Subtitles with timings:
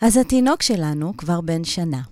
[0.00, 2.02] אז התינוק שלנו כבר בן שנה.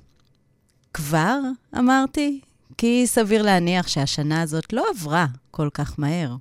[0.94, 1.38] כבר,
[1.78, 2.40] אמרתי,
[2.78, 6.36] כי סביר להניח שהשנה הזאת לא עברה כל כך מהר.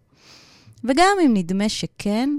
[0.83, 2.29] וגם אם נדמה שכן,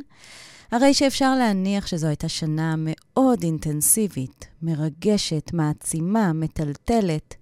[0.70, 7.34] הרי שאפשר להניח שזו הייתה שנה מאוד אינטנסיבית, מרגשת, מעצימה, מטלטלת.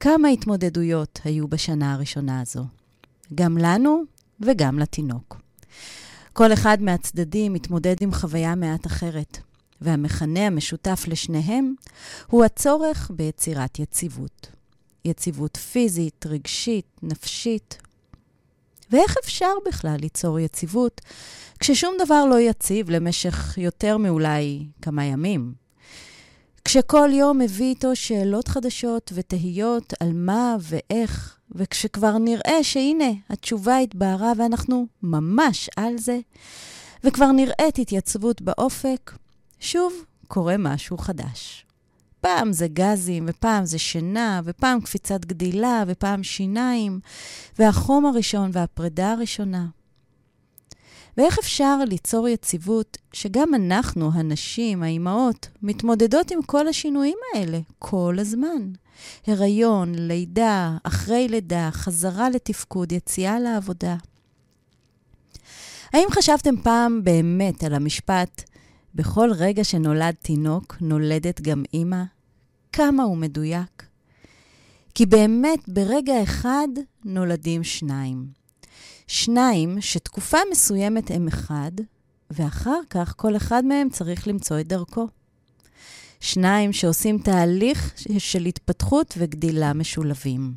[0.00, 2.64] כמה התמודדויות היו בשנה הראשונה הזו,
[3.34, 4.02] גם לנו
[4.40, 5.40] וגם לתינוק.
[6.32, 9.38] כל אחד מהצדדים מתמודד עם חוויה מעט אחרת,
[9.80, 11.74] והמכנה המשותף לשניהם
[12.26, 14.46] הוא הצורך ביצירת יציבות.
[15.04, 17.78] יציבות פיזית, רגשית, נפשית.
[18.90, 21.00] ואיך אפשר בכלל ליצור יציבות
[21.58, 25.54] כששום דבר לא יציב למשך יותר מאולי כמה ימים?
[26.64, 34.32] כשכל יום מביא איתו שאלות חדשות ותהיות על מה ואיך, וכשכבר נראה שהנה, התשובה התבהרה
[34.36, 36.18] ואנחנו ממש על זה,
[37.04, 39.12] וכבר נראית התייצבות באופק,
[39.60, 39.92] שוב
[40.28, 41.66] קורה משהו חדש.
[42.20, 47.00] פעם זה גזים, ופעם זה שינה, ופעם קפיצת גדילה, ופעם שיניים,
[47.58, 49.66] והחום הראשון והפרידה הראשונה.
[51.16, 58.72] ואיך אפשר ליצור יציבות שגם אנחנו, הנשים, האימהות, מתמודדות עם כל השינויים האלה כל הזמן?
[59.26, 63.96] הריון, לידה, אחרי לידה, חזרה לתפקוד, יציאה לעבודה.
[65.92, 68.42] האם חשבתם פעם באמת על המשפט,
[68.96, 72.02] בכל רגע שנולד תינוק, נולדת גם אימא?
[72.72, 73.86] כמה הוא מדויק?
[74.94, 76.68] כי באמת, ברגע אחד
[77.04, 78.26] נולדים שניים.
[79.06, 81.70] שניים שתקופה מסוימת הם אחד,
[82.30, 85.08] ואחר כך כל אחד מהם צריך למצוא את דרכו.
[86.20, 90.54] שניים שעושים תהליך של התפתחות וגדילה משולבים.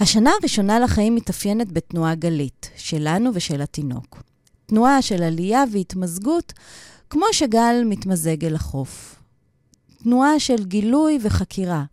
[0.00, 4.33] השנה הראשונה לחיים מתאפיינת בתנועה גלית, שלנו ושל התינוק.
[4.66, 6.52] תנועה של עלייה והתמזגות,
[7.10, 9.16] כמו שגל מתמזג אל החוף.
[10.02, 11.84] תנועה של גילוי וחקירה,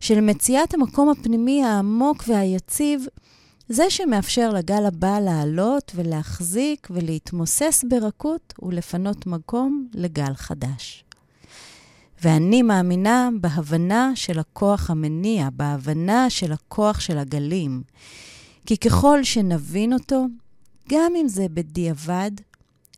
[0.00, 3.06] של מציאת המקום הפנימי העמוק והיציב,
[3.68, 11.04] זה שמאפשר לגל הבא לעלות ולהחזיק ולהתמוסס ברכות ולפנות מקום לגל חדש.
[12.24, 17.82] ואני מאמינה בהבנה של הכוח המניע, בהבנה של הכוח של הגלים.
[18.66, 20.26] כי ככל שנבין אותו,
[20.88, 22.30] גם אם זה בדיעבד,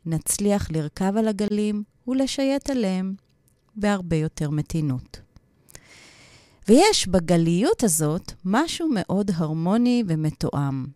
[0.06, 3.14] נצליח לרכב על הגלים ולשייט עליהם
[3.76, 5.20] בהרבה יותר מתינות.
[6.68, 10.86] ויש בגליות הזאת משהו מאוד הרמוני ומתואם.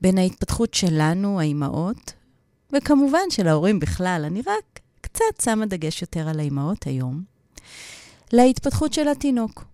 [0.00, 2.12] בין ההתפתחות שלנו, האימהות,
[2.72, 7.22] וכמובן של ההורים בכלל, אני רק קצת שמה דגש יותר על האימהות היום,
[8.32, 9.64] להתפתחות של התינוק.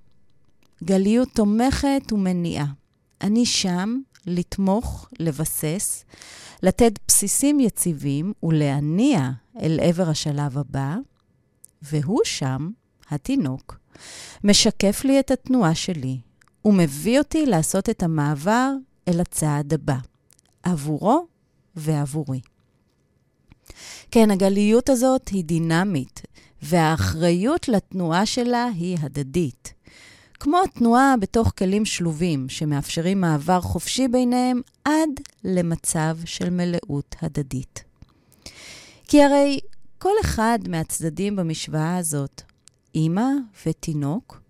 [0.85, 2.67] גליות תומכת ומניעה.
[3.21, 6.05] אני שם לתמוך, לבסס,
[6.62, 9.31] לתת בסיסים יציבים ולהניע
[9.61, 10.97] אל עבר השלב הבא,
[11.83, 12.71] והוא שם,
[13.11, 13.79] התינוק,
[14.45, 16.19] משקף לי את התנועה שלי
[16.65, 18.73] ומביא אותי לעשות את המעבר
[19.09, 19.97] אל הצעד הבא,
[20.62, 21.27] עבורו
[21.77, 22.41] ועבורי.
[24.11, 26.23] כן, הגליות הזאת היא דינמית,
[26.62, 29.74] והאחריות לתנועה שלה היא הדדית.
[30.41, 35.11] כמו תנועה בתוך כלים שלובים, שמאפשרים מעבר חופשי ביניהם עד
[35.45, 37.84] למצב של מלאות הדדית.
[39.09, 39.61] כי הרי
[39.99, 42.43] כל אחד מהצדדים במשוואה הזאת,
[42.94, 43.28] אימא
[43.67, 44.41] ותינוק,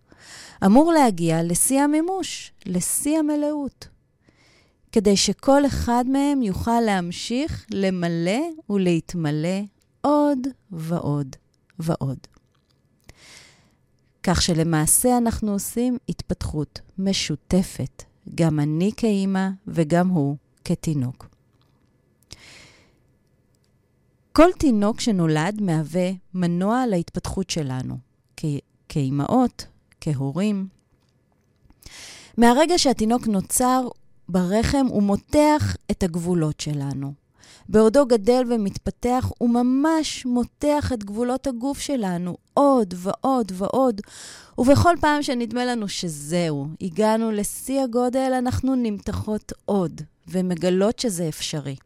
[0.66, 3.88] אמור להגיע לשיא המימוש, לשיא המלאות,
[4.92, 8.40] כדי שכל אחד מהם יוכל להמשיך למלא
[8.70, 9.60] ולהתמלא
[10.00, 10.38] עוד
[10.70, 11.36] ועוד
[11.78, 12.18] ועוד.
[14.26, 18.02] כך שלמעשה אנחנו עושים התפתחות משותפת,
[18.34, 21.28] גם אני כאימא וגם הוא כתינוק.
[24.32, 27.98] כל תינוק שנולד מהווה מנוע להתפתחות שלנו,
[28.88, 29.66] כאימהות,
[30.00, 30.68] כהורים.
[32.36, 33.88] מהרגע שהתינוק נוצר
[34.28, 37.23] ברחם, הוא מותח את הגבולות שלנו.
[37.68, 44.00] בעודו גדל ומתפתח, הוא ממש מותח את גבולות הגוף שלנו עוד ועוד ועוד.
[44.58, 51.76] ובכל פעם שנדמה לנו שזהו, הגענו לשיא הגודל, אנחנו נמתחות עוד, ומגלות שזה אפשרי.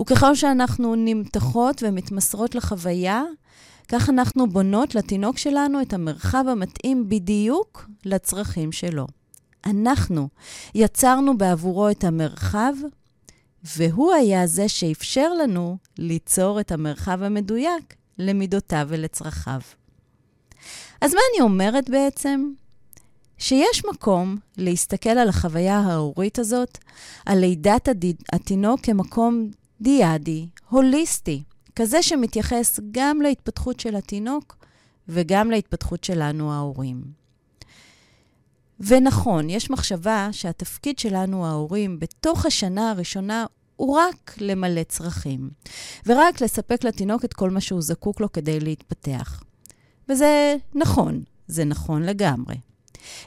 [0.00, 3.22] וככל שאנחנו נמתחות ומתמסרות לחוויה,
[3.88, 9.06] כך אנחנו בונות לתינוק שלנו את המרחב המתאים בדיוק לצרכים שלו.
[9.66, 10.28] אנחנו
[10.74, 12.72] יצרנו בעבורו את המרחב,
[13.64, 19.60] והוא היה זה שאפשר לנו ליצור את המרחב המדויק למידותיו ולצרכיו.
[21.00, 22.52] אז מה אני אומרת בעצם?
[23.38, 26.78] שיש מקום להסתכל על החוויה ההורית הזאת,
[27.26, 27.88] על לידת
[28.32, 31.42] התינוק כמקום דיאדי, הוליסטי,
[31.76, 34.56] כזה שמתייחס גם להתפתחות של התינוק
[35.08, 37.19] וגם להתפתחות שלנו ההורים.
[38.80, 43.46] ונכון, יש מחשבה שהתפקיד שלנו ההורים בתוך השנה הראשונה
[43.76, 45.50] הוא רק למלא צרכים,
[46.06, 49.42] ורק לספק לתינוק את כל מה שהוא זקוק לו כדי להתפתח.
[50.08, 52.56] וזה נכון, זה נכון לגמרי.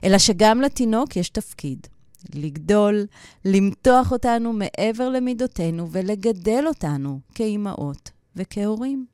[0.04, 1.88] אלא שגם לתינוק יש תפקיד.
[2.36, 3.06] לגדול,
[3.46, 9.06] למתוח אותנו מעבר למידותינו ולגדל אותנו כאימהות וכהורים.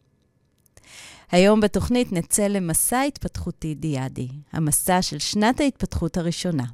[1.32, 6.66] היום בתוכנית נצא למסע התפתחותי דיאדי, המסע של שנת ההתפתחות הראשונה,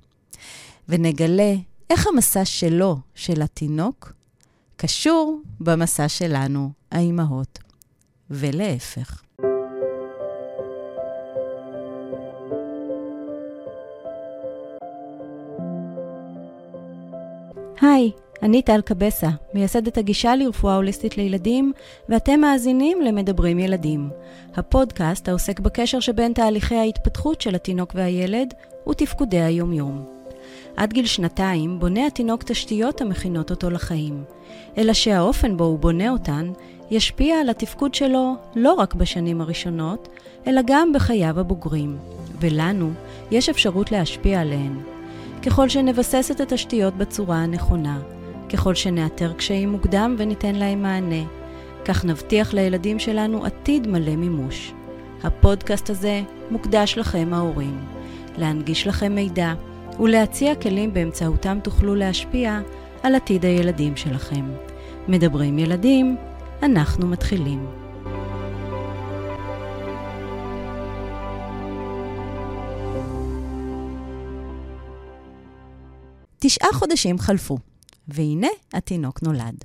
[0.89, 1.53] ונגלה
[1.89, 4.13] איך המסע שלו, של התינוק,
[4.75, 7.59] קשור במסע שלנו, האימהות,
[8.29, 9.24] ולהפך.
[18.43, 21.71] אני טל קבסה, מייסדת הגישה לרפואה הוליסטית לילדים,
[22.09, 24.09] ואתם מאזינים למדברים ילדים,
[24.55, 28.53] הפודקאסט העוסק בקשר שבין תהליכי ההתפתחות של התינוק והילד
[28.89, 30.05] ותפקודי היומיום.
[30.77, 34.23] עד גיל שנתיים בונה התינוק תשתיות המכינות אותו לחיים,
[34.77, 36.51] אלא שהאופן בו הוא בונה אותן
[36.91, 40.07] ישפיע על התפקוד שלו לא רק בשנים הראשונות,
[40.47, 41.97] אלא גם בחייו הבוגרים,
[42.39, 42.91] ולנו
[43.31, 44.79] יש אפשרות להשפיע עליהן.
[45.45, 47.99] ככל שנבסס את התשתיות בצורה הנכונה,
[48.55, 51.23] ככל שנאתר קשיים מוקדם וניתן להם מענה,
[51.85, 54.73] כך נבטיח לילדים שלנו עתיד מלא מימוש.
[55.23, 56.21] הפודקאסט הזה
[56.51, 57.85] מוקדש לכם ההורים,
[58.37, 59.53] להנגיש לכם מידע
[59.99, 62.59] ולהציע כלים באמצעותם תוכלו להשפיע
[63.03, 64.45] על עתיד הילדים שלכם.
[65.07, 66.15] מדברים ילדים,
[66.63, 67.65] אנחנו מתחילים.
[76.39, 77.57] תשעה חודשים חלפו,
[78.07, 79.63] והנה התינוק נולד.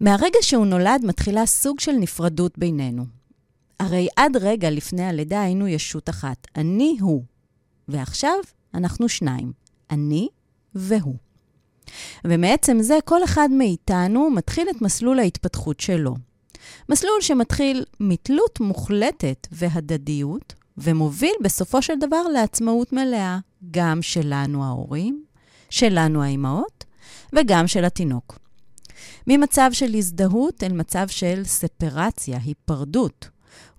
[0.00, 3.04] מהרגע שהוא נולד מתחילה סוג של נפרדות בינינו.
[3.80, 7.22] הרי עד רגע לפני הלידה היינו ישות אחת, אני הוא.
[7.88, 8.34] ועכשיו
[8.74, 9.52] אנחנו שניים,
[9.90, 10.28] אני
[10.74, 11.16] והוא.
[12.24, 16.14] ומעצם זה, כל אחד מאיתנו מתחיל את מסלול ההתפתחות שלו.
[16.88, 23.38] מסלול שמתחיל מתלות מוחלטת והדדיות, ומוביל בסופו של דבר לעצמאות מלאה,
[23.70, 25.24] גם שלנו ההורים,
[25.70, 26.73] שלנו האימהות,
[27.36, 28.38] וגם של התינוק.
[29.26, 33.28] ממצב של הזדהות אל מצב של ספרציה, היפרדות,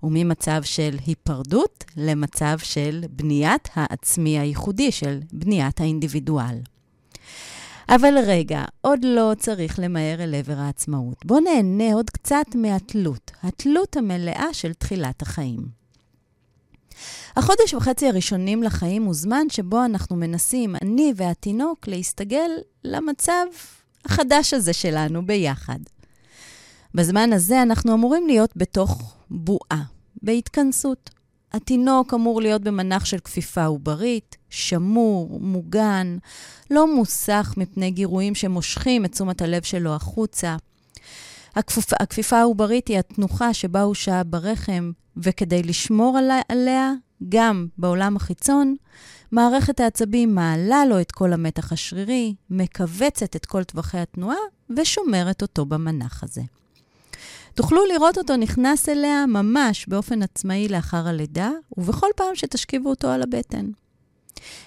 [0.02, 6.58] וממצב של היפרדות למצב של בניית העצמי הייחודי, של בניית האינדיבידואל.
[7.88, 11.24] אבל רגע, עוד לא צריך למהר אל עבר העצמאות.
[11.24, 15.75] בואו נהנה עוד קצת מהתלות, התלות המלאה של תחילת החיים.
[17.36, 22.50] החודש וחצי הראשונים לחיים הוא זמן שבו אנחנו מנסים, אני והתינוק, להסתגל
[22.84, 23.44] למצב
[24.04, 25.78] החדש הזה שלנו ביחד.
[26.94, 29.82] בזמן הזה אנחנו אמורים להיות בתוך בועה,
[30.22, 31.10] בהתכנסות.
[31.52, 36.16] התינוק אמור להיות במנח של כפיפה עוברית, שמור, מוגן,
[36.70, 40.56] לא מוסח מפני גירויים שמושכים את תשומת הלב שלו החוצה.
[41.56, 46.18] הכפופה, הכפיפה העוברית היא התנוחה שבה הוא שהה ברחם, וכדי לשמור
[46.48, 46.92] עליה,
[47.28, 48.76] גם בעולם החיצון,
[49.32, 54.36] מערכת העצבים מעלה לו את כל המתח השרירי, מכווצת את כל טווחי התנועה
[54.76, 56.42] ושומרת אותו במנח הזה.
[57.54, 63.22] תוכלו לראות אותו נכנס אליה ממש באופן עצמאי לאחר הלידה, ובכל פעם שתשכיבו אותו על
[63.22, 63.66] הבטן.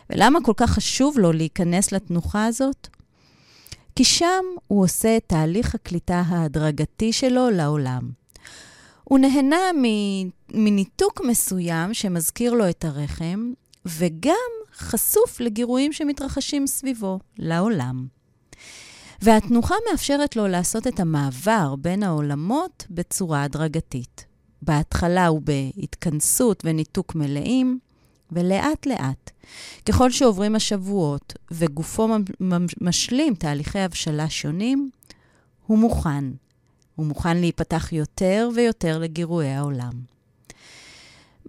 [0.10, 2.88] ולמה כל כך חשוב לו להיכנס לתנוחה הזאת?
[3.96, 8.18] כי שם הוא עושה את תהליך הקליטה ההדרגתי שלו לעולם.
[9.10, 9.58] הוא נהנה
[10.54, 13.54] מניתוק מסוים שמזכיר לו את הרחם,
[13.86, 18.08] וגם חשוף לגירויים שמתרחשים סביבו, לעולם.
[19.22, 24.25] והתנוחה מאפשרת לו לעשות את המעבר בין העולמות בצורה הדרגתית.
[24.62, 27.80] בהתחלה הוא בהתכנסות וניתוק מלאים,
[28.32, 29.32] ולאט-לאט,
[29.86, 32.08] ככל שעוברים השבועות וגופו
[32.82, 34.89] משלים תהליכי הבשלה שונים,
[35.66, 36.25] הוא מוכן.
[37.00, 39.91] הוא מוכן להיפתח יותר ויותר לגירועי העולם.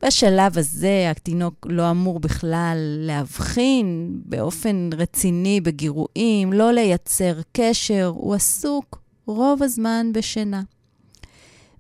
[0.02, 9.02] בשלב הזה התינוק לא אמור בכלל להבחין באופן רציני בגירויים, לא לייצר קשר, הוא עסוק
[9.26, 10.62] רוב הזמן בשינה.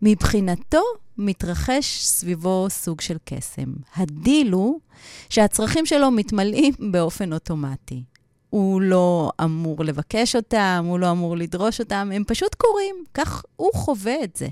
[0.02, 0.82] מבחינתו
[1.18, 3.72] מתרחש סביבו סוג של קסם.
[3.96, 4.80] הדיל הוא
[5.28, 8.02] שהצרכים שלו מתמלאים באופן אוטומטי.
[8.50, 13.70] הוא לא אמור לבקש אותם, הוא לא אמור לדרוש אותם, הם פשוט קורים, כך הוא
[13.74, 14.48] חווה את זה.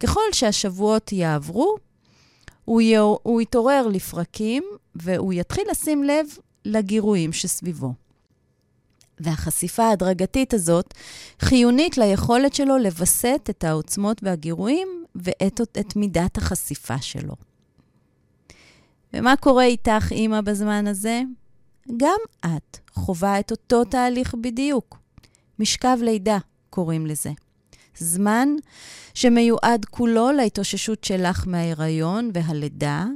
[0.00, 1.76] ככל שהשבועות יעברו,
[2.64, 2.96] הוא, י...
[2.96, 4.64] הוא יתעורר לפרקים
[4.94, 6.26] והוא יתחיל לשים לב
[6.64, 7.92] לגירויים שסביבו.
[9.20, 10.94] והחשיפה ההדרגתית הזאת
[11.40, 17.34] חיונית ליכולת שלו לווסת את העוצמות והגירויים ואת את מידת החשיפה שלו.
[19.14, 21.22] ומה קורה איתך, אימא, בזמן הזה?
[21.96, 24.98] גם את חווה את אותו תהליך בדיוק.
[25.58, 26.38] משכב לידה,
[26.70, 27.30] קוראים לזה.
[27.98, 28.48] זמן
[29.14, 33.06] שמיועד כולו להתאוששות שלך מההיריון והלידה,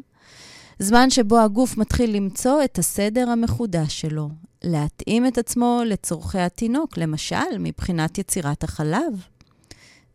[0.79, 4.29] זמן שבו הגוף מתחיל למצוא את הסדר המחודש שלו,
[4.65, 9.27] להתאים את עצמו לצורכי התינוק, למשל, מבחינת יצירת החלב.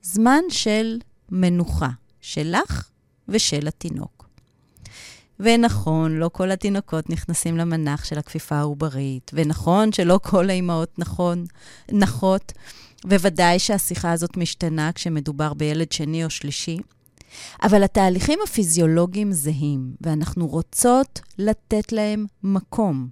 [0.02, 1.00] זמן של
[1.32, 1.90] מנוחה,
[2.22, 2.90] שלך
[3.28, 4.17] ושל התינוק.
[5.40, 11.46] ונכון, לא כל התינוקות נכנסים למנח של הכפיפה העוברית, ונכון שלא כל האימהות נכון,
[11.92, 12.54] נחות,
[13.06, 16.78] וודאי שהשיחה הזאת משתנה כשמדובר בילד שני או שלישי.
[17.64, 23.08] אבל התהליכים הפיזיולוגיים זהים, ואנחנו רוצות לתת להם מקום.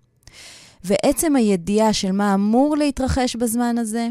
[0.83, 4.09] ועצם הידיעה של מה אמור להתרחש בזמן הזה,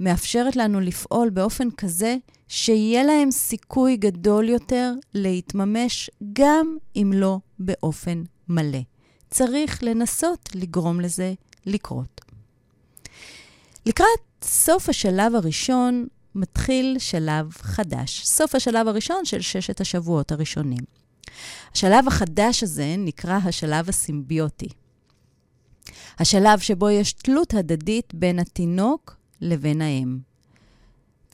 [0.00, 2.16] מאפשרת לנו לפעול באופן כזה
[2.54, 8.78] שיהיה להם סיכוי גדול יותר להתממש, גם אם לא באופן מלא.
[9.30, 11.34] צריך לנסות לגרום לזה
[11.66, 12.20] לקרות.
[13.86, 14.08] לקראת
[14.42, 20.84] סוף השלב הראשון מתחיל שלב חדש, סוף השלב הראשון של ששת השבועות הראשונים.
[21.72, 24.68] השלב החדש הזה נקרא השלב הסימביוטי.
[26.18, 30.31] השלב שבו יש תלות הדדית בין התינוק לבין האם.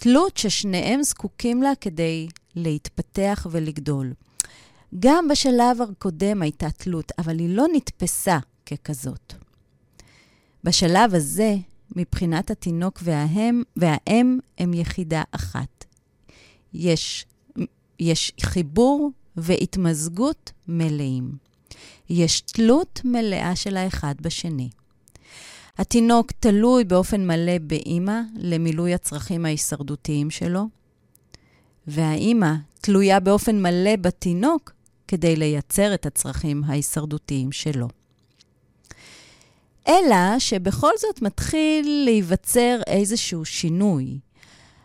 [0.00, 4.12] תלות ששניהם זקוקים לה כדי להתפתח ולגדול.
[4.98, 9.34] גם בשלב הקודם הייתה תלות, אבל היא לא נתפסה ככזאת.
[10.64, 11.56] בשלב הזה,
[11.96, 15.84] מבחינת התינוק והאם, והאם הם יחידה אחת.
[16.74, 17.26] יש,
[18.00, 21.32] יש חיבור והתמזגות מלאים.
[22.10, 24.68] יש תלות מלאה של האחד בשני.
[25.78, 30.64] התינוק תלוי באופן מלא באימא למילוי הצרכים ההישרדותיים שלו,
[31.86, 34.72] והאימא תלויה באופן מלא בתינוק
[35.08, 37.88] כדי לייצר את הצרכים ההישרדותיים שלו.
[39.88, 44.18] אלא שבכל זאת מתחיל להיווצר איזשהו שינוי.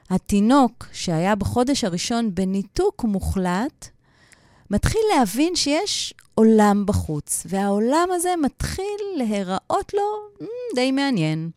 [0.09, 3.87] התינוק שהיה בחודש הראשון בניתוק מוחלט,
[4.71, 10.01] מתחיל להבין שיש עולם בחוץ, והעולם הזה מתחיל להיראות לו
[10.41, 11.49] mm, די מעניין.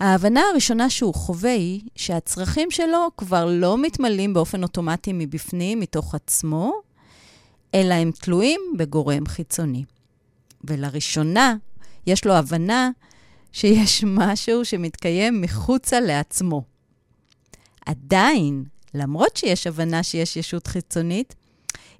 [0.00, 6.72] ההבנה הראשונה שהוא חווה היא שהצרכים שלו כבר לא מתמלאים באופן אוטומטי מבפנים, מתוך עצמו,
[7.74, 9.84] אלא הם תלויים בגורם חיצוני.
[10.64, 11.56] ולראשונה
[12.06, 12.90] יש לו הבנה
[13.52, 16.62] שיש משהו שמתקיים מחוצה לעצמו.
[17.86, 18.64] עדיין,
[18.94, 21.34] למרות שיש הבנה שיש ישות חיצונית,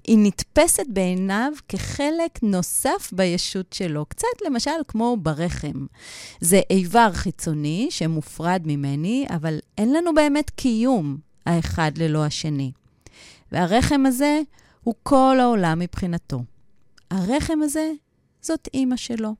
[0.07, 5.85] היא נתפסת בעיניו כחלק נוסף בישות שלו, קצת למשל כמו ברחם.
[6.41, 12.71] זה איבר חיצוני שמופרד ממני, אבל אין לנו באמת קיום האחד ללא השני.
[13.51, 14.41] והרחם הזה
[14.83, 16.43] הוא כל העולם מבחינתו.
[17.11, 17.91] הרחם הזה
[18.41, 19.35] זאת אימא שלו.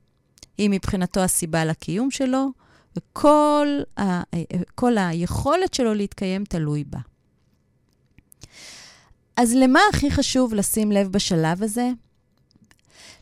[0.58, 2.48] היא מבחינתו הסיבה לקיום שלו,
[2.96, 3.66] וכל
[3.98, 4.22] ה,
[5.08, 6.98] היכולת שלו להתקיים תלוי בה.
[9.36, 11.90] אז למה הכי חשוב לשים לב בשלב הזה?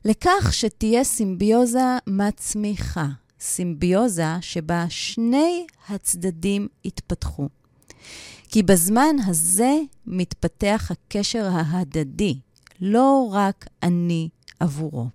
[0.04, 3.06] לכך שתהיה סימביוזה מצמיחה,
[3.40, 7.48] סימביוזה שבה שני הצדדים יתפתחו.
[8.48, 9.74] כי בזמן הזה
[10.06, 12.38] מתפתח הקשר ההדדי,
[12.80, 14.28] לא רק אני
[14.60, 15.06] עבורו.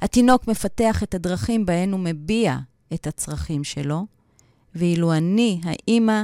[0.00, 2.56] התינוק מפתח את הדרכים בהן הוא מביע
[2.94, 4.06] את הצרכים שלו,
[4.74, 6.22] ואילו אני, האימא,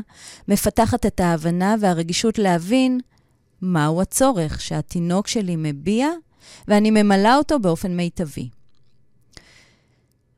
[0.48, 3.00] מפתחת את ההבנה והרגישות להבין
[3.62, 6.08] מהו הצורך שהתינוק שלי מביע,
[6.68, 8.48] ואני ממלאה אותו באופן מיטבי.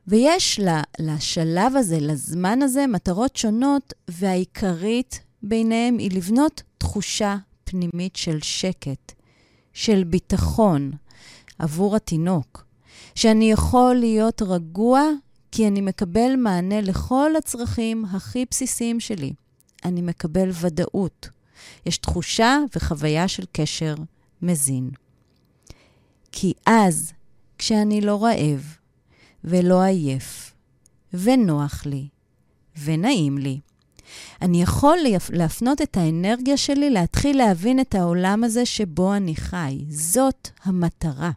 [0.06, 0.60] ויש
[0.98, 9.12] לשלב הזה, לזמן הזה, מטרות שונות, והעיקרית ביניהם היא לבנות תחושה פנימית של שקט,
[9.72, 10.90] של ביטחון
[11.58, 12.64] עבור התינוק,
[13.14, 15.02] שאני יכול להיות רגוע
[15.52, 19.32] כי אני מקבל מענה לכל הצרכים הכי בסיסיים שלי.
[19.84, 21.28] אני מקבל ודאות.
[21.86, 23.94] יש תחושה וחוויה של קשר
[24.42, 24.90] מזין.
[26.32, 27.12] כי אז,
[27.58, 28.76] כשאני לא רעב
[29.44, 30.52] ולא עייף,
[31.14, 32.08] ונוח לי,
[32.84, 33.60] ונעים לי,
[34.42, 34.98] אני יכול
[35.30, 39.84] להפנות את האנרגיה שלי להתחיל להבין את העולם הזה שבו אני חי.
[39.88, 41.30] זאת המטרה.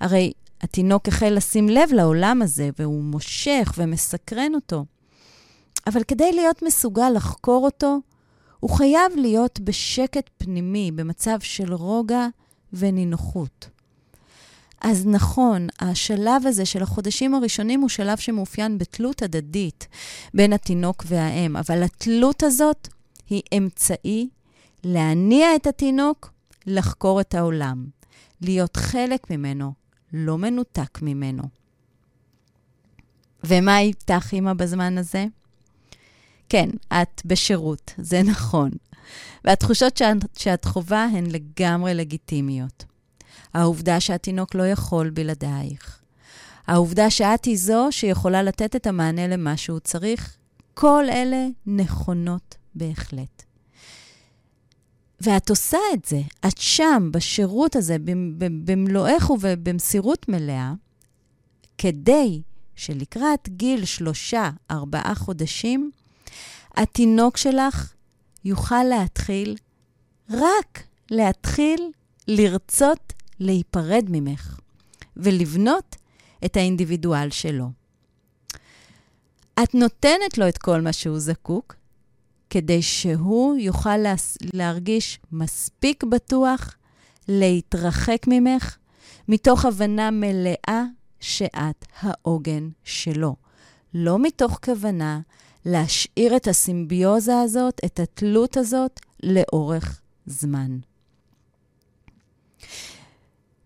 [0.00, 4.84] הרי התינוק החל לשים לב לעולם הזה, והוא מושך ומסקרן אותו.
[5.86, 7.98] אבל כדי להיות מסוגל לחקור אותו,
[8.60, 12.26] הוא חייב להיות בשקט פנימי, במצב של רוגע
[12.72, 13.68] ונינוחות.
[14.80, 19.88] אז נכון, השלב הזה של החודשים הראשונים הוא שלב שמאופיין בתלות הדדית
[20.34, 22.88] בין התינוק והאם, אבל התלות הזאת
[23.28, 24.28] היא אמצעי
[24.84, 26.32] להניע את התינוק
[26.66, 27.86] לחקור את העולם,
[28.40, 29.72] להיות חלק ממנו,
[30.12, 31.42] לא מנותק ממנו.
[33.44, 35.26] ומה איתך, אמא, בזמן הזה?
[36.50, 38.70] כן, את בשירות, זה נכון.
[39.44, 42.84] והתחושות שאת, שאת חווה הן לגמרי לגיטימיות.
[43.54, 46.00] העובדה שהתינוק לא יכול בלעדייך.
[46.66, 50.36] העובדה שאת היא זו שיכולה לתת את המענה למה שהוא צריך,
[50.74, 53.42] כל אלה נכונות בהחלט.
[55.20, 57.96] ואת עושה את זה, את שם, בשירות הזה,
[58.64, 60.72] במלואך ובמסירות מלאה,
[61.78, 62.42] כדי
[62.74, 65.90] שלקראת גיל שלושה, ארבעה חודשים,
[66.76, 67.92] התינוק שלך
[68.44, 69.56] יוכל להתחיל,
[70.30, 71.90] רק להתחיל
[72.28, 74.60] לרצות להיפרד ממך
[75.16, 75.96] ולבנות
[76.44, 77.70] את האינדיבידואל שלו.
[79.62, 81.74] את נותנת לו את כל מה שהוא זקוק,
[82.50, 83.96] כדי שהוא יוכל
[84.54, 86.74] להרגיש מספיק בטוח
[87.28, 88.76] להתרחק ממך,
[89.28, 90.84] מתוך הבנה מלאה
[91.20, 93.36] שאת העוגן שלו.
[93.94, 95.20] לא מתוך כוונה
[95.64, 100.78] להשאיר את הסימביוזה הזאת, את התלות הזאת, לאורך זמן.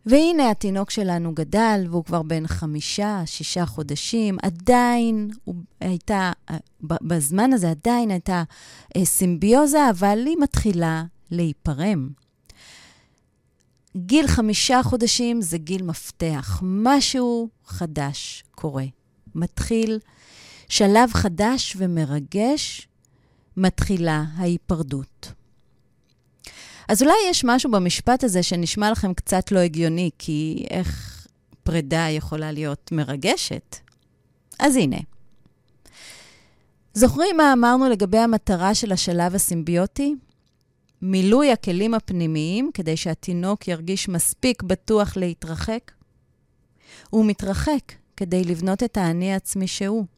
[0.06, 4.36] והנה התינוק שלנו גדל, והוא כבר בן חמישה, שישה חודשים.
[4.42, 6.32] עדיין הוא הייתה,
[6.82, 8.42] בזמן הזה עדיין הייתה
[8.96, 12.08] אה, סימביוזה, אבל היא מתחילה להיפרם.
[13.96, 16.60] גיל חמישה חודשים זה גיל מפתח.
[16.62, 18.84] משהו חדש קורה.
[19.34, 19.98] מתחיל
[20.76, 22.88] שלב חדש ומרגש,
[23.56, 25.32] מתחילה ההיפרדות.
[26.88, 31.26] אז אולי יש משהו במשפט הזה שנשמע לכם קצת לא הגיוני, כי איך
[31.62, 33.76] פרידה יכולה להיות מרגשת?
[34.58, 34.96] אז הנה.
[36.94, 40.14] זוכרים מה אמרנו לגבי המטרה של השלב הסימביוטי?
[41.02, 45.92] מילוי הכלים הפנימיים כדי שהתינוק ירגיש מספיק בטוח להתרחק?
[47.10, 50.13] הוא מתרחק כדי לבנות את האני העצמי שהוא.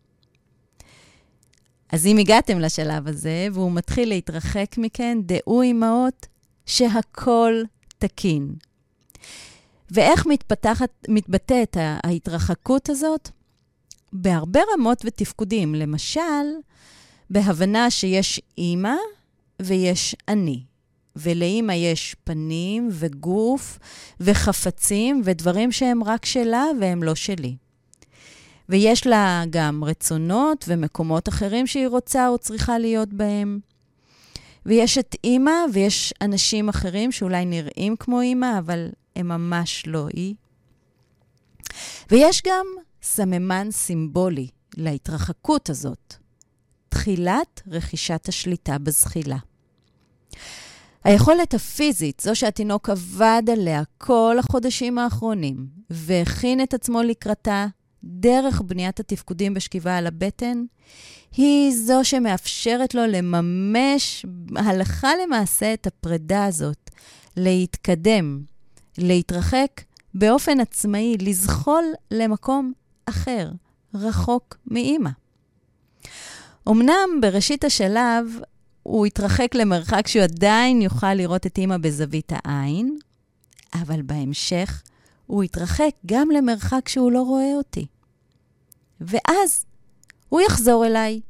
[1.92, 6.26] אז אם הגעתם לשלב הזה והוא מתחיל להתרחק מכן, דעו אמהות
[6.66, 7.62] שהכל
[7.98, 8.54] תקין.
[9.90, 13.30] ואיך מתפתחת, מתבטאת ההתרחקות הזאת?
[14.12, 15.74] בהרבה רמות ותפקודים.
[15.74, 16.46] למשל,
[17.30, 18.96] בהבנה שיש אימא
[19.62, 20.62] ויש אני.
[21.16, 23.78] ולאימא יש פנים וגוף
[24.20, 27.56] וחפצים ודברים שהם רק שלה והם לא שלי.
[28.68, 33.60] ויש לה גם רצונות ומקומות אחרים שהיא רוצה או צריכה להיות בהם.
[34.66, 40.34] ויש את אימא, ויש אנשים אחרים שאולי נראים כמו אימא, אבל הם ממש לא היא.
[42.10, 42.66] ויש גם
[43.02, 46.14] סממן סימבולי להתרחקות הזאת,
[46.88, 49.36] תחילת רכישת השליטה בזחילה.
[51.04, 57.66] היכולת הפיזית, זו שהתינוק עבד עליה כל החודשים האחרונים, והכין את עצמו לקראתה
[58.04, 60.64] דרך בניית התפקודים בשכיבה על הבטן,
[61.36, 66.90] היא זו שמאפשרת לו לממש הלכה למעשה את הפרידה הזאת,
[67.36, 68.40] להתקדם,
[68.98, 69.82] להתרחק
[70.14, 72.72] באופן עצמאי, לזחול למקום
[73.06, 73.50] אחר,
[73.94, 75.10] רחוק מאימא.
[76.68, 78.38] אמנם בראשית השלב
[78.82, 82.96] הוא יתרחק למרחק שהוא עדיין יוכל לראות את אימא בזווית העין,
[83.74, 84.82] אבל בהמשך
[85.26, 87.86] הוא יתרחק גם למרחק שהוא לא רואה אותי.
[89.00, 89.64] ואז
[90.28, 91.20] הוא יחזור אליי,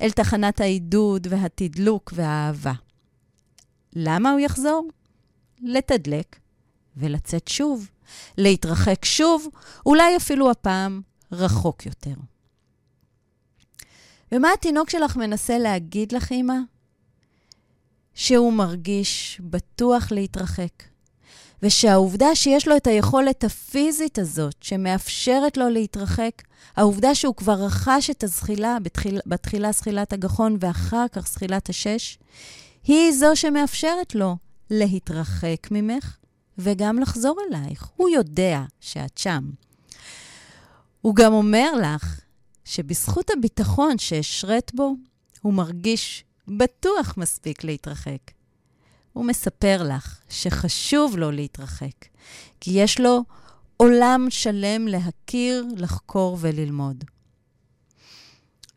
[0.00, 2.72] אל תחנת העידוד והתדלוק והאהבה.
[3.92, 4.88] למה הוא יחזור?
[5.62, 6.38] לתדלק
[6.96, 7.90] ולצאת שוב,
[8.38, 9.48] להתרחק שוב,
[9.86, 11.00] אולי אפילו הפעם
[11.32, 12.14] רחוק יותר.
[14.32, 16.56] ומה התינוק שלך מנסה להגיד לך, אמא?
[18.14, 20.82] שהוא מרגיש בטוח להתרחק,
[21.62, 26.42] ושהעובדה שיש לו את היכולת הפיזית הזאת, שמאפשרת לו להתרחק,
[26.76, 32.18] העובדה שהוא כבר רכש את הזחילה, בתחיל, בתחילה זחילת הגחון ואחר כך זחילת השש,
[32.84, 34.36] היא זו שמאפשרת לו
[34.70, 36.16] להתרחק ממך
[36.58, 37.90] וגם לחזור אלייך.
[37.96, 39.50] הוא יודע שאת שם.
[41.00, 42.20] הוא גם אומר לך
[42.64, 44.94] שבזכות הביטחון שהשרת בו,
[45.42, 48.41] הוא מרגיש בטוח מספיק להתרחק.
[49.12, 52.06] הוא מספר לך שחשוב לו להתרחק,
[52.60, 53.20] כי יש לו
[53.76, 57.04] עולם שלם להכיר, לחקור וללמוד.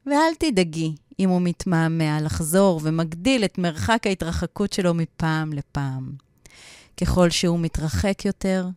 [0.05, 6.11] ואל תדאגי אם הוא מתמהמה לחזור ומגדיל את מרחק ההתרחקות שלו מפעם לפעם.
[6.97, 8.67] ככל שהוא מתרחק יותר,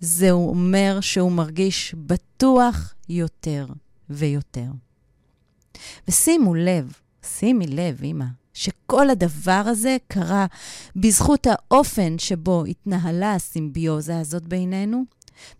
[0.00, 3.66] זה אומר שהוא מרגיש בטוח יותר
[4.10, 4.66] ויותר.
[6.08, 10.46] ושימו לב, שימי לב, אמא, שכל הדבר הזה קרה
[10.96, 15.04] בזכות האופן שבו התנהלה הסימביוזה הזאת בינינו,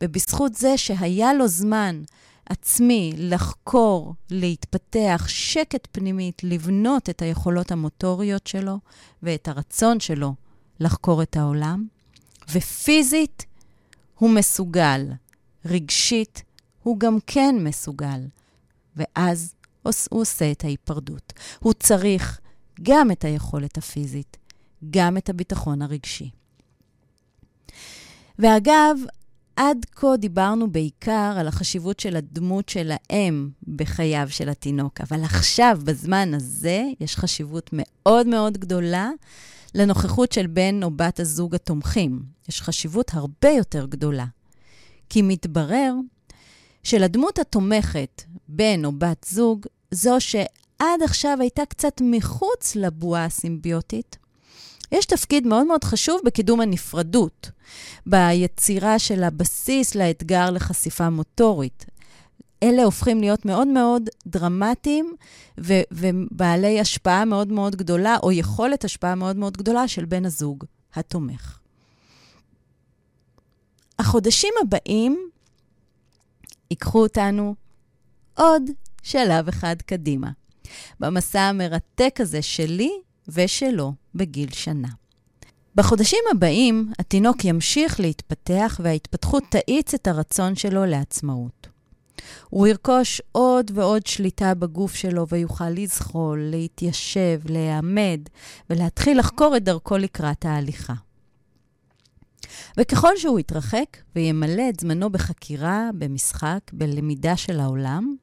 [0.01, 2.03] ובזכות זה שהיה לו זמן
[2.47, 8.79] עצמי לחקור, להתפתח, שקט פנימית, לבנות את היכולות המוטוריות שלו
[9.23, 10.35] ואת הרצון שלו
[10.81, 11.87] לחקור את העולם,
[12.53, 13.47] ופיזית
[14.19, 15.07] הוא מסוגל,
[15.65, 16.43] רגשית
[16.83, 18.21] הוא גם כן מסוגל,
[18.97, 21.33] ואז הוא עושה את ההיפרדות.
[21.61, 22.41] הוא צריך
[22.83, 24.37] גם את היכולת הפיזית,
[24.91, 26.31] גם את הביטחון הרגשי.
[28.39, 28.97] ואגב,
[29.57, 35.79] עד כה דיברנו בעיקר על החשיבות של הדמות של האם בחייו של התינוק, אבל עכשיו,
[35.85, 39.11] בזמן הזה, יש חשיבות מאוד מאוד גדולה
[39.75, 42.23] לנוכחות של בן או בת הזוג התומכים.
[42.49, 44.27] יש חשיבות הרבה יותר גדולה.
[45.09, 45.95] כי מתברר
[46.83, 50.21] שלדמות התומכת, בן או בת זוג, זו
[50.83, 54.19] שעד עכשיו הייתה קצת מחוץ לבועה הסימביוטית,
[54.93, 57.51] יש תפקיד מאוד מאוד חשוב בקידום הנפרדות,
[58.07, 61.87] ביצירה של הבסיס לאתגר לחשיפה מוטורית.
[62.63, 65.15] אלה הופכים להיות מאוד מאוד דרמטיים
[65.61, 70.65] ו- ובעלי השפעה מאוד מאוד גדולה, או יכולת השפעה מאוד מאוד גדולה של בן הזוג
[70.95, 71.59] התומך.
[73.99, 75.31] החודשים הבאים
[76.71, 77.55] ייקחו אותנו
[78.35, 78.63] עוד
[79.03, 80.31] שלב אחד קדימה,
[81.01, 82.91] במסע המרתק הזה שלי
[83.29, 84.89] ושלו בגיל שנה.
[85.75, 91.69] בחודשים הבאים התינוק ימשיך להתפתח וההתפתחות תאיץ את הרצון שלו לעצמאות.
[92.51, 98.21] הוא ירכוש עוד ועוד שליטה בגוף שלו ויוכל לזחול, להתיישב, להיעמד
[98.71, 100.95] ולהתחיל לחקור את דרכו לקראת ההליכה.
[102.77, 108.15] וככל שהוא יתרחק וימלא את זמנו בחקירה, במשחק, בלמידה של העולם,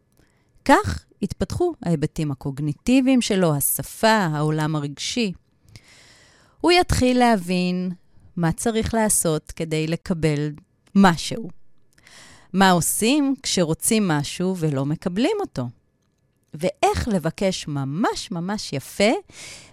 [0.66, 5.34] כך יתפתחו ההיבטים הקוגניטיביים שלו, השפה, העולם הרגשי.
[6.62, 7.92] הוא יתחיל להבין
[8.36, 10.52] מה צריך לעשות כדי לקבל
[10.96, 11.50] משהו.
[12.54, 15.64] מה עושים כשרוצים משהו ולא מקבלים אותו.
[16.54, 19.12] ואיך לבקש ממש ממש יפה,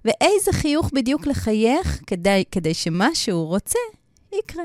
[0.05, 3.79] ואיזה חיוך בדיוק לחייך כדי, כדי שמה שהוא רוצה
[4.39, 4.65] יקרה.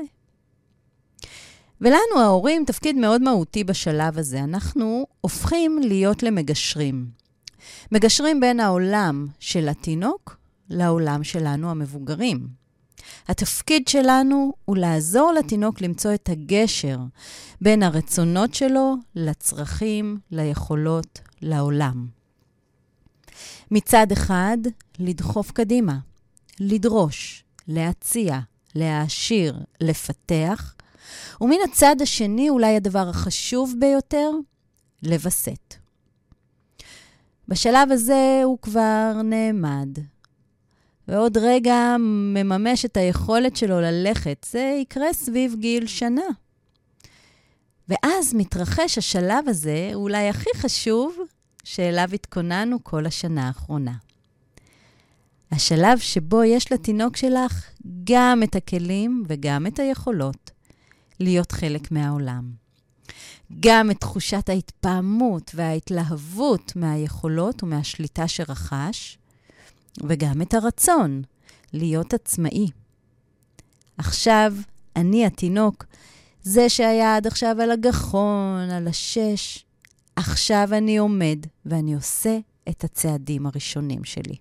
[1.82, 4.40] ולנו, ההורים, תפקיד מאוד מהותי בשלב הזה.
[4.40, 7.06] אנחנו הופכים להיות למגשרים.
[7.92, 10.36] מגשרים בין העולם של התינוק
[10.70, 12.48] לעולם שלנו, המבוגרים.
[13.28, 16.98] התפקיד שלנו הוא לעזור לתינוק למצוא את הגשר
[17.60, 22.06] בין הרצונות שלו לצרכים, ליכולות, לעולם.
[23.70, 24.58] מצד אחד,
[24.98, 25.98] לדחוף קדימה,
[26.60, 28.38] לדרוש, להציע,
[28.74, 30.74] להעשיר, לפתח,
[31.40, 34.30] ומן הצד השני, אולי הדבר החשוב ביותר,
[35.02, 35.74] לווסת.
[37.48, 39.88] בשלב הזה הוא כבר נעמד,
[41.08, 44.46] ועוד רגע מממש את היכולת שלו ללכת.
[44.50, 46.22] זה יקרה סביב גיל שנה.
[47.88, 51.16] ואז מתרחש השלב הזה, אולי הכי חשוב,
[51.64, 53.92] שאליו התכוננו כל השנה האחרונה.
[55.52, 57.70] השלב שבו יש לתינוק שלך
[58.04, 60.50] גם את הכלים וגם את היכולות
[61.20, 62.50] להיות חלק מהעולם.
[63.60, 69.18] גם את תחושת ההתפעמות וההתלהבות מהיכולות ומהשליטה שרכש,
[70.02, 71.22] וגם את הרצון
[71.72, 72.70] להיות עצמאי.
[73.98, 74.54] עכשיו,
[74.96, 75.84] אני התינוק,
[76.42, 79.64] זה שהיה עד עכשיו על הגחון, על השש,
[80.16, 84.36] עכשיו אני עומד ואני עושה את הצעדים הראשונים שלי.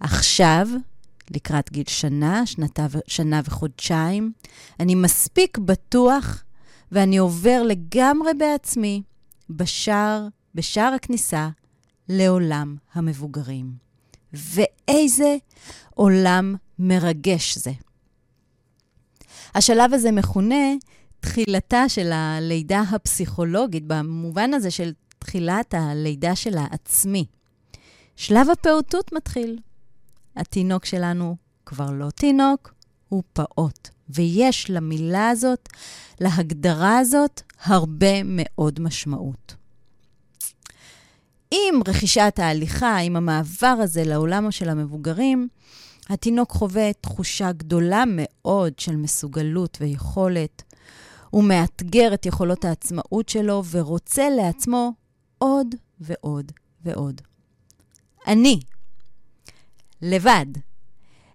[0.00, 0.68] עכשיו,
[1.30, 4.32] לקראת גיל שנה, שנתה, שנה וחודשיים,
[4.80, 6.44] אני מספיק בטוח
[6.92, 9.02] ואני עובר לגמרי בעצמי
[9.50, 11.48] בשער, בשער הכניסה
[12.08, 13.86] לעולם המבוגרים.
[14.32, 15.36] ואיזה
[15.94, 17.72] עולם מרגש זה.
[19.54, 20.74] השלב הזה מכונה
[21.20, 27.26] תחילתה של הלידה הפסיכולוגית, במובן הזה של תחילת הלידה של העצמי.
[28.16, 29.58] שלב הפעוטות מתחיל.
[30.36, 32.74] התינוק שלנו כבר לא תינוק,
[33.08, 33.88] הוא פעוט.
[34.08, 35.68] ויש למילה הזאת,
[36.20, 39.54] להגדרה הזאת, הרבה מאוד משמעות.
[41.50, 45.48] עם רכישת ההליכה, עם המעבר הזה לעולם של המבוגרים,
[46.08, 50.62] התינוק חווה תחושה גדולה מאוד של מסוגלות ויכולת.
[51.30, 54.92] הוא מאתגר את יכולות העצמאות שלו ורוצה לעצמו
[55.38, 56.52] עוד ועוד
[56.84, 57.20] ועוד.
[58.26, 58.60] אני,
[60.02, 60.46] לבד,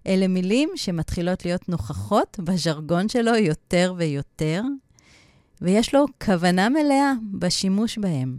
[0.06, 4.62] אלה מילים שמתחילות להיות נוכחות בז'רגון שלו יותר ויותר,
[5.60, 8.36] ויש לו כוונה מלאה בשימוש בהם.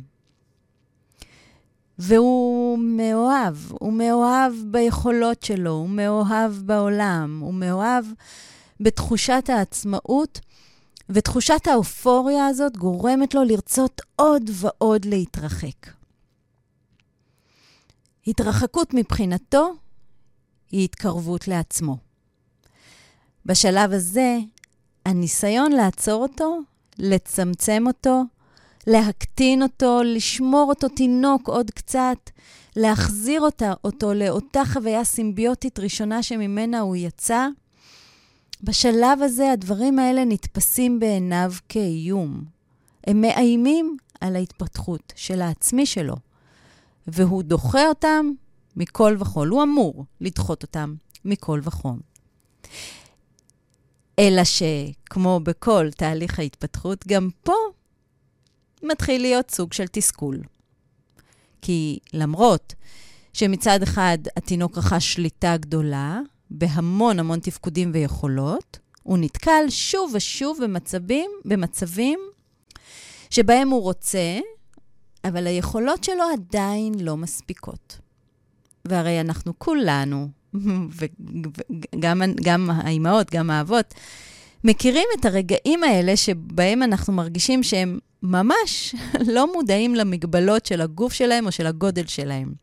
[2.00, 8.06] והוא מאוהב, הוא מאוהב ביכולות שלו, הוא מאוהב בעולם, הוא מאוהב
[8.80, 10.40] בתחושת העצמאות,
[11.10, 15.90] ותחושת האופוריה הזאת גורמת לו לרצות עוד ועוד להתרחק.
[18.28, 19.74] התרחקות מבחינתו
[20.74, 21.98] היא התקרבות לעצמו.
[23.46, 24.38] בשלב הזה,
[25.06, 26.60] הניסיון לעצור אותו,
[27.00, 28.24] לצמצם אותו,
[28.88, 32.18] להקטין אותו, לשמור אותו תינוק עוד קצת,
[32.76, 37.48] להחזיר אותה, אותו לאותה חוויה סימביוטית ראשונה שממנה הוא יצא,
[38.64, 42.44] בשלב הזה הדברים האלה נתפסים בעיניו כאיום.
[43.08, 46.16] הם מאיימים על ההתפתחות של העצמי שלו,
[47.08, 48.32] והוא דוחה אותם
[48.76, 49.48] מכל וכול.
[49.48, 52.00] הוא אמור לדחות אותם מכל וכול.
[54.20, 57.54] אלא שכמו בכל תהליך ההתפתחות, גם פה
[58.84, 60.42] מתחיל להיות סוג של תסכול.
[61.62, 62.74] כי למרות
[63.34, 71.32] שמצד אחד התינוק רכש שליטה גדולה בהמון המון תפקודים ויכולות, הוא נתקל שוב ושוב במצבים,
[71.46, 72.20] במצבים
[73.30, 74.40] שבהם הוא רוצה,
[75.24, 78.03] אבל היכולות שלו עדיין לא מספיקות.
[78.88, 80.30] והרי אנחנו כולנו,
[81.96, 83.93] וגם גם האימהות, גם האבות,
[84.63, 88.96] מכירים את הרגעים האלה שבהם אנחנו מרגישים שהם ממש
[89.34, 92.54] לא מודעים למגבלות של הגוף שלהם או של הגודל שלהם.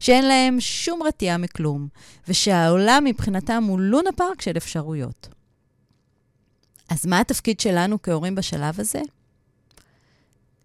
[0.00, 1.88] שאין להם שום רתיעה מכלום,
[2.28, 5.28] ושהעולם מבחינתם הוא לונה פארק של אפשרויות.
[6.88, 9.00] אז מה התפקיד שלנו כהורים בשלב הזה?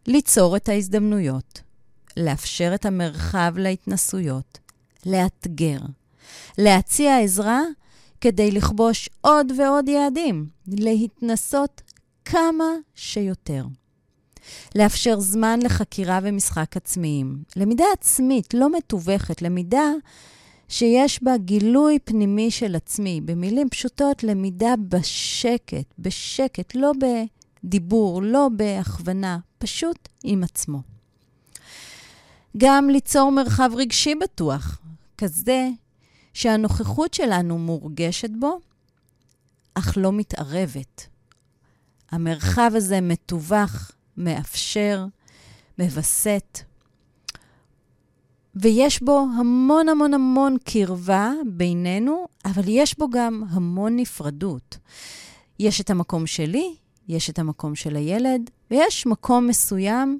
[0.07, 1.61] ליצור את ההזדמנויות,
[2.17, 4.59] לאפשר את המרחב להתנסויות,
[5.05, 5.79] לאתגר,
[6.57, 7.61] להציע עזרה
[8.21, 11.81] כדי לכבוש עוד ועוד יעדים, להתנסות
[12.25, 13.65] כמה שיותר.
[14.75, 17.43] לאפשר זמן לחקירה ומשחק עצמיים.
[17.55, 19.91] למידה עצמית, לא מתווכת, למידה
[20.69, 23.21] שיש בה גילוי פנימי של עצמי.
[23.21, 26.91] במילים פשוטות, למידה בשקט, בשקט, לא
[27.63, 30.81] בדיבור, לא בהכוונה, פשוט עם עצמו.
[32.57, 34.79] גם ליצור מרחב רגשי בטוח,
[35.23, 35.69] כזה
[36.33, 38.59] שהנוכחות שלנו מורגשת בו,
[39.73, 41.07] אך לא מתערבת.
[42.11, 45.05] המרחב הזה מתווך, מאפשר,
[45.79, 46.59] מווסת,
[48.55, 54.77] ויש בו המון המון המון קרבה בינינו, אבל יש בו גם המון נפרדות.
[55.59, 56.75] יש את המקום שלי,
[57.07, 60.19] יש את המקום של הילד, ויש מקום מסוים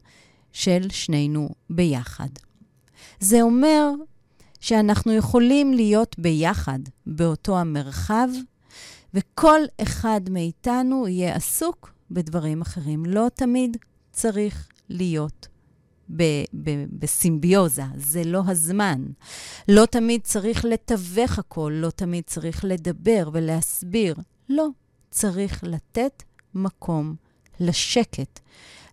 [0.51, 2.29] של שנינו ביחד.
[3.19, 3.89] זה אומר
[4.63, 8.27] שאנחנו יכולים להיות ביחד באותו המרחב,
[9.13, 13.05] וכל אחד מאיתנו יהיה עסוק בדברים אחרים.
[13.05, 13.77] לא תמיד
[14.11, 15.47] צריך להיות
[16.15, 19.05] ב- ב- בסימביוזה, זה לא הזמן.
[19.67, 24.15] לא תמיד צריך לתווך הכל, לא תמיד צריך לדבר ולהסביר.
[24.49, 24.67] לא,
[25.09, 26.23] צריך לתת
[26.55, 27.15] מקום
[27.59, 28.39] לשקט,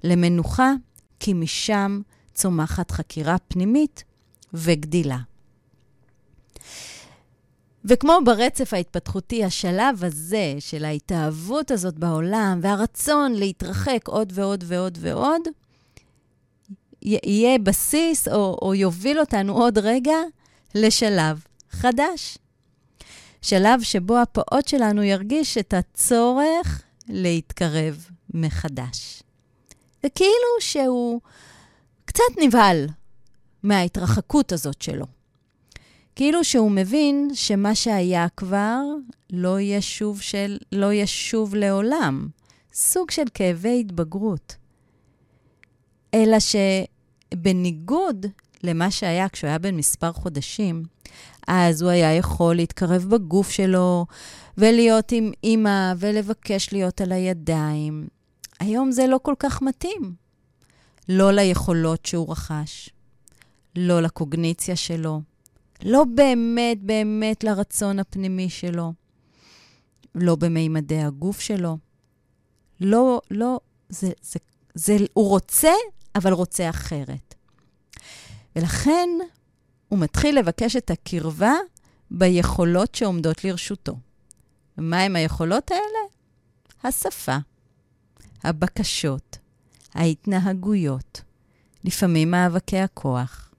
[0.04, 0.72] למנוחה,
[1.20, 2.00] כי משם
[2.34, 4.04] צומחת חקירה פנימית
[4.54, 5.18] וגדילה.
[7.84, 15.42] וכמו ברצף ההתפתחותי, השלב הזה של ההתאהבות הזאת בעולם והרצון להתרחק עוד ועוד ועוד ועוד,
[17.02, 20.16] יהיה בסיס או, או יוביל אותנו עוד רגע
[20.74, 22.38] לשלב חדש.
[23.42, 29.22] שלב שבו הפעוט שלנו ירגיש את הצורך להתקרב מחדש.
[30.06, 31.20] וכאילו שהוא
[32.04, 32.86] קצת נבהל
[33.62, 35.06] מההתרחקות הזאת שלו.
[36.16, 38.80] כאילו שהוא מבין שמה שהיה כבר
[39.32, 42.28] לא יהיה שוב, של, לא יהיה שוב לעולם.
[42.74, 44.56] סוג של כאבי התבגרות.
[46.14, 46.36] אלא
[47.34, 48.26] שבניגוד
[48.62, 50.82] למה שהיה כשהוא היה בן מספר חודשים,
[51.48, 54.06] אז הוא היה יכול להתקרב בגוף שלו
[54.58, 58.08] ולהיות עם אימא ולבקש להיות על הידיים.
[58.60, 60.14] היום זה לא כל כך מתאים.
[61.08, 62.90] לא ליכולות שהוא רכש,
[63.76, 65.20] לא לקוגניציה שלו,
[65.84, 68.92] לא באמת באמת לרצון הפנימי שלו,
[70.14, 71.78] לא במימדי הגוף שלו.
[72.80, 74.38] לא, לא, זה, זה,
[74.74, 75.72] זה, הוא רוצה,
[76.14, 77.34] אבל רוצה אחרת.
[78.56, 79.08] ולכן
[79.88, 81.54] הוא מתחיל לבקש את הקרבה
[82.10, 83.96] ביכולות שעומדות לרשותו.
[84.78, 86.08] ומהם היכולות האלה?
[86.84, 87.36] השפה,
[88.44, 89.38] הבקשות,
[89.94, 91.20] ההתנהגויות,
[91.84, 93.49] לפעמים מאבקי הכוח.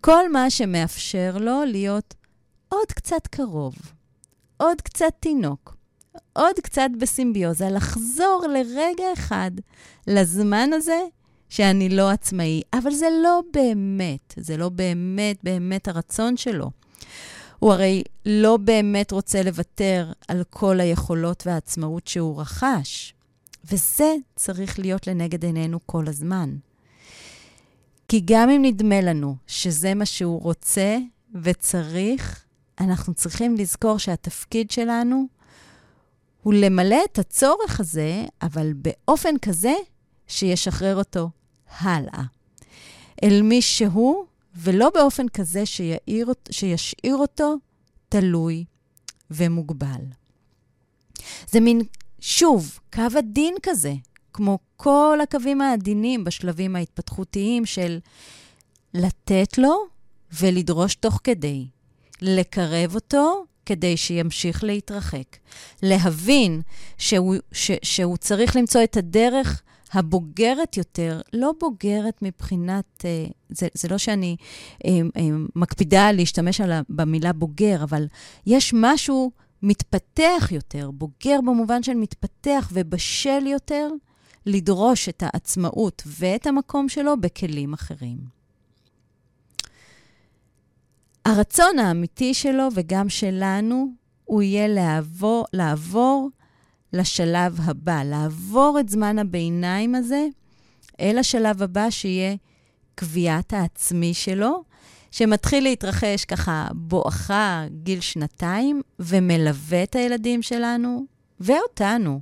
[0.00, 2.14] כל מה שמאפשר לו להיות
[2.68, 3.74] עוד קצת קרוב,
[4.56, 5.76] עוד קצת תינוק,
[6.32, 9.50] עוד קצת בסימביוזה, לחזור לרגע אחד
[10.06, 11.00] לזמן הזה
[11.48, 12.62] שאני לא עצמאי.
[12.72, 16.70] אבל זה לא באמת, זה לא באמת באמת הרצון שלו.
[17.58, 23.14] הוא הרי לא באמת רוצה לוותר על כל היכולות והעצמאות שהוא רכש.
[23.64, 26.56] וזה צריך להיות לנגד עינינו כל הזמן.
[28.10, 30.98] כי גם אם נדמה לנו שזה מה שהוא רוצה
[31.42, 32.44] וצריך,
[32.80, 35.26] אנחנו צריכים לזכור שהתפקיד שלנו
[36.42, 39.74] הוא למלא את הצורך הזה, אבל באופן כזה
[40.26, 41.30] שישחרר אותו
[41.78, 42.22] הלאה.
[43.22, 44.24] אל מי שהוא,
[44.56, 47.54] ולא באופן כזה שיעיר, שישאיר אותו
[48.08, 48.64] תלוי
[49.30, 50.04] ומוגבל.
[51.50, 51.80] זה מין,
[52.20, 53.94] שוב, קו עדין כזה,
[54.32, 57.98] כמו כל הקווים העדינים בשלבים ההתפתחותיים של
[58.94, 59.76] לתת לו
[60.40, 61.66] ולדרוש תוך כדי,
[62.22, 65.36] לקרב אותו כדי שימשיך להתרחק,
[65.82, 66.62] להבין
[66.98, 69.62] שהוא, ש, שהוא צריך למצוא את הדרך
[69.92, 74.36] הבוגרת יותר, לא בוגרת מבחינת, אה, זה, זה לא שאני
[74.84, 75.22] אה, אה,
[75.56, 78.06] מקפידה להשתמש על, במילה בוגר, אבל
[78.46, 79.30] יש משהו
[79.62, 83.88] מתפתח יותר, בוגר במובן של מתפתח ובשל יותר,
[84.46, 88.18] לדרוש את העצמאות ואת המקום שלו בכלים אחרים.
[91.24, 93.86] הרצון האמיתי שלו וגם שלנו,
[94.24, 96.30] הוא יהיה לעבור, לעבור
[96.92, 100.26] לשלב הבא, לעבור את זמן הביניים הזה
[101.00, 102.34] אל השלב הבא שיהיה
[102.94, 104.64] קביעת העצמי שלו,
[105.10, 111.06] שמתחיל להתרחש ככה בואכה גיל שנתיים, ומלווה את הילדים שלנו
[111.40, 112.20] ואותנו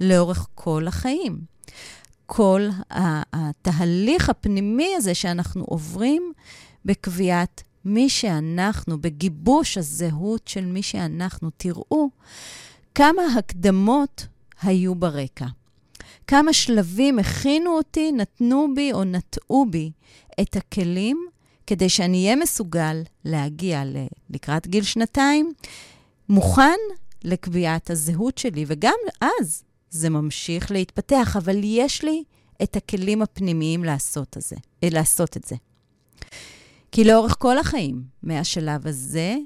[0.00, 1.57] לאורך כל החיים.
[2.30, 2.68] כל
[3.32, 6.32] התהליך הפנימי הזה שאנחנו עוברים
[6.84, 11.50] בקביעת מי שאנחנו, בגיבוש הזהות של מי שאנחנו.
[11.56, 12.10] תראו
[12.94, 14.26] כמה הקדמות
[14.62, 15.46] היו ברקע.
[16.26, 19.90] כמה שלבים הכינו אותי, נתנו בי או נטעו בי
[20.40, 21.26] את הכלים
[21.66, 23.82] כדי שאני אהיה מסוגל להגיע
[24.30, 25.52] לקראת גיל שנתיים,
[26.28, 26.78] מוכן
[27.24, 28.96] לקביעת הזהות שלי, וגם
[29.40, 32.22] אז זה ממשיך להתפתח, אבל יש לי
[32.62, 35.56] את הכלים הפנימיים לעשות, הזה, לעשות את זה.
[36.92, 39.36] כי לאורך כל החיים, מהשלב הזה,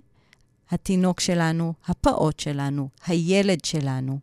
[0.71, 4.19] התינוק שלנו, הפעוט שלנו, הילד שלנו,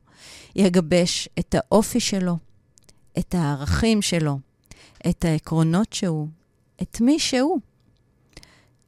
[0.56, 2.38] יגבש את האופי שלו,
[3.20, 4.40] את הערכים שלו,
[5.10, 6.28] את העקרונות שהוא,
[6.82, 7.60] את מי שהוא.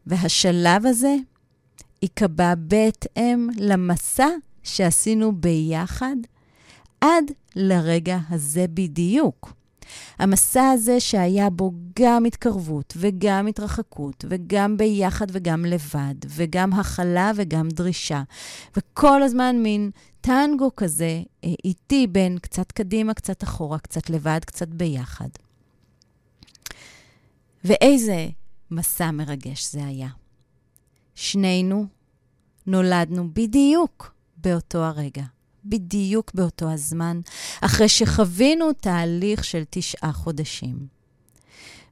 [0.06, 1.16] והשלב הזה
[2.02, 4.28] ייקבע בהתאם למסע
[4.64, 6.16] שעשינו ביחד
[7.02, 9.54] עד לרגע הזה בדיוק.
[10.20, 17.70] המסע הזה שהיה בו גם התקרבות וגם התרחקות, וגם ביחד וגם לבד, וגם הכלה וגם
[17.70, 18.24] דרישה,
[18.78, 24.68] וכל הזמן מין טנגו כזה אה, איטי בין קצת קדימה, קצת אחורה, קצת לבד, קצת
[24.68, 25.30] ביחד.
[27.64, 28.30] ואיזה
[28.72, 30.10] מסע מרגש זה היה.
[31.16, 31.86] שנינו
[32.68, 35.24] נולדנו בדיוק באותו הרגע.
[35.66, 37.20] בדיוק באותו הזמן,
[37.62, 40.88] אחרי שחווינו תהליך של תשעה חודשים.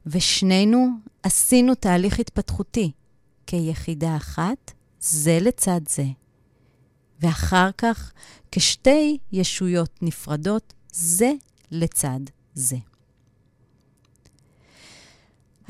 [0.06, 0.88] ושנינו
[1.22, 2.92] עשינו תהליך התפתחותי
[3.46, 6.04] כיחידה אחת, זה לצד זה.
[7.20, 8.12] ואחר כך,
[8.52, 11.32] כשתי ישויות נפרדות, זה
[11.70, 12.20] לצד
[12.54, 12.76] זה.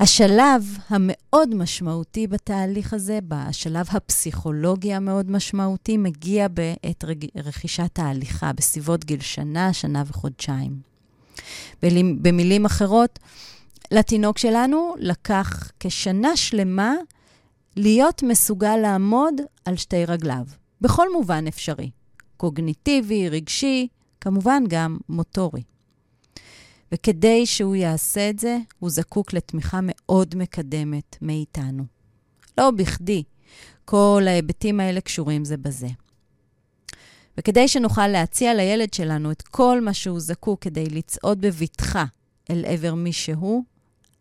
[0.01, 7.03] השלב המאוד משמעותי בתהליך הזה, בשלב הפסיכולוגי המאוד משמעותי, מגיע בעת
[7.35, 10.79] רכישת ההליכה, בסביבות גיל שנה, שנה וחודשיים.
[12.21, 13.19] במילים אחרות,
[13.91, 16.93] לתינוק שלנו לקח כשנה שלמה
[17.75, 19.33] להיות מסוגל לעמוד
[19.65, 20.45] על שתי רגליו,
[20.81, 21.89] בכל מובן אפשרי.
[22.37, 23.87] קוגניטיבי, רגשי,
[24.21, 25.61] כמובן גם מוטורי.
[26.91, 31.83] וכדי שהוא יעשה את זה, הוא זקוק לתמיכה מאוד מקדמת מאיתנו.
[32.57, 33.23] לא בכדי,
[33.85, 35.87] כל ההיבטים האלה קשורים זה בזה.
[37.37, 42.05] וכדי שנוכל להציע לילד שלנו את כל מה שהוא זקוק כדי לצעוד בבטחה
[42.49, 43.63] אל עבר מי שהוא,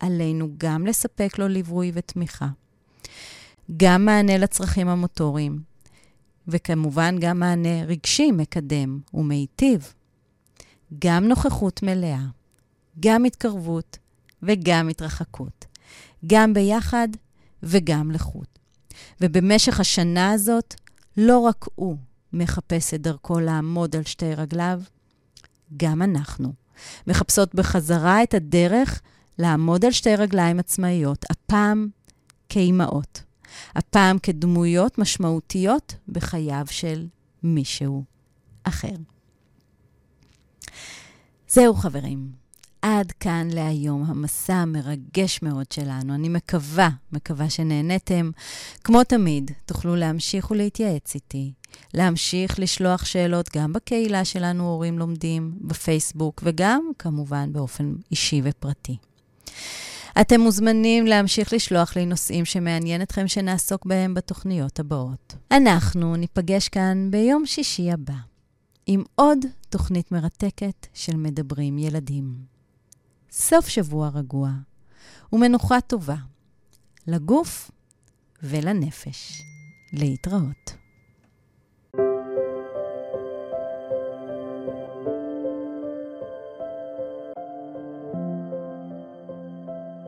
[0.01, 2.49] עלינו גם לספק לו ליווי ותמיכה,
[3.77, 5.61] גם מענה לצרכים המוטוריים,
[6.49, 9.93] וכמובן גם מענה רגשי מקדם ומיטיב,
[10.99, 12.40] גם נוכחות מלאה.
[13.01, 13.99] גם התקרבות
[14.43, 15.65] וגם התרחקות,
[16.27, 17.09] גם ביחד
[17.63, 18.47] וגם לחוד.
[19.21, 20.75] ובמשך השנה הזאת,
[21.17, 21.97] לא רק הוא
[22.33, 24.83] מחפש את דרכו לעמוד על שתי רגליו,
[25.77, 26.53] גם אנחנו
[27.07, 29.01] מחפשות בחזרה את הדרך
[29.39, 31.89] לעמוד על שתי רגליים עצמאיות, הפעם
[32.49, 33.23] כאימהות,
[33.75, 37.07] הפעם כדמויות משמעותיות בחייו של
[37.43, 38.05] מישהו
[38.65, 38.95] אחר.
[41.49, 42.40] זהו, חברים.
[42.83, 46.15] עד כאן להיום, המסע המרגש מאוד שלנו.
[46.15, 48.31] אני מקווה, מקווה שנהניתם.
[48.85, 51.53] כמו תמיד, תוכלו להמשיך ולהתייעץ איתי,
[51.95, 58.97] להמשיך לשלוח שאלות גם בקהילה שלנו, הורים לומדים, בפייסבוק, וגם, כמובן, באופן אישי ופרטי.
[60.21, 65.35] אתם מוזמנים להמשיך לשלוח לי נושאים שמעניין אתכם שנעסוק בהם בתוכניות הבאות.
[65.53, 68.15] אנחנו ניפגש כאן ביום שישי הבא
[68.87, 72.60] עם עוד תוכנית מרתקת של מדברים ילדים.
[73.31, 74.51] סוף שבוע רגוע
[75.33, 76.17] ומנוחה טובה
[77.07, 77.71] לגוף
[78.43, 79.43] ולנפש.
[79.93, 80.80] להתראות.